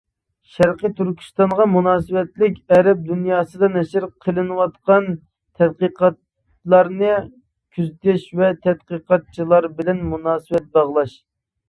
[0.51, 5.11] شەرقىي تۈركىستانغا مۇناسىۋەتلىك ئەرەب دۇنياسىدا نەشر قىلىنىۋاتقان
[5.61, 7.13] تەتقىقاتلارنى
[7.77, 11.15] كۆزىتىش ۋە تەتقىقاتچىلار بىلەن مۇناسىۋەت باغلاش.